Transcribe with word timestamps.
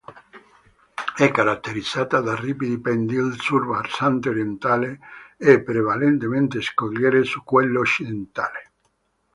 È 1.15 1.29
caratterizzata 1.29 2.21
da 2.21 2.33
ripidi 2.33 2.81
pendii 2.81 3.33
sul 3.37 3.67
versante 3.67 4.29
orientale 4.29 4.99
e 5.37 5.61
prevalentemente 5.61 6.59
scogliere 6.59 7.23
su 7.23 7.43
quello 7.43 7.81
occidentale. 7.81 8.71